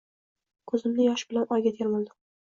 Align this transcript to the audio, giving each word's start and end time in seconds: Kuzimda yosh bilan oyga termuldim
Kuzimda 0.71 1.05
yosh 1.07 1.23
bilan 1.33 1.53
oyga 1.57 1.75
termuldim 1.81 2.17